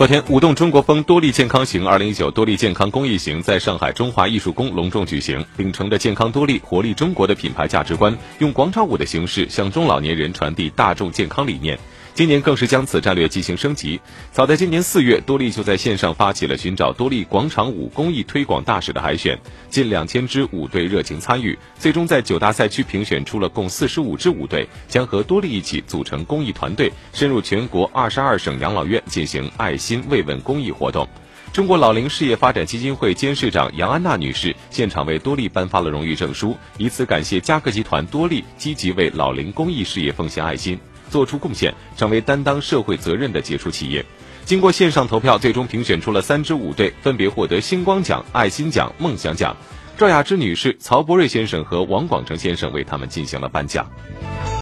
[0.00, 11.78] 昨天，舞动中国风多利健康行二零一九多利健康公益行在上海中华艺术宫隆重举行，秉承着健康多利、活力中国的品牌价值观，用广场舞的形式向中老年人传递大众健康理念。
[12.14, 14.00] 今年更是将此战略进行升级。
[14.30, 19.38] 早在今年四月，多利就在线上发起了寻找多利广场舞公益推广大使的海选，
[19.70, 31.08] 近两千支舞队热情参与，最终在九大赛区评选出了共四十五支舞队，将和多利一起组成公益团队，深入全国二十二省养老院进行爱心慰问公益活动。
[31.52, 40.78] 中国老龄事业发展基金会监事长杨安娜女士现场为多利颁发了荣誉证书，以此感谢嘉客集团多利积极为老龄公益事业奉献爱心。
[41.10, 44.02] 做出贡献，成为担当社会责任的杰出企业。
[44.46, 49.54] 经过线上投票，最终评选出了三支舞队，分别获得星光奖、爱心奖、梦想奖。
[49.98, 53.86] 赵雅芝女士、曹博瑞先生和王广成先生为他们进行了颁奖。